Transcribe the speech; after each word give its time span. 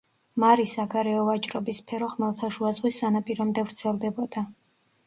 მარის 0.43 0.71
საგარეო 0.77 1.19
ვაჭრობის 1.27 1.83
სფერო 1.83 2.09
ხმელთაშუა 2.15 2.73
ზღვის 2.79 2.99
სანაპირომდე 3.05 3.71
ვრცელდებოდა. 3.71 4.51